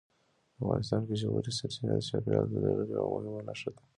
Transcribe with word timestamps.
افغانستان 0.63 1.01
کې 1.07 1.15
ژورې 1.21 1.51
سرچینې 1.57 1.87
د 1.97 2.01
چاپېریال 2.09 2.45
د 2.49 2.53
تغیر 2.63 2.87
یوه 2.95 3.09
مهمه 3.23 3.41
نښه 3.47 3.69
ده. 3.75 3.81